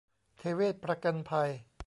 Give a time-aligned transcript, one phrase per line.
[0.37, 1.49] เทเวศน์ประกันภัย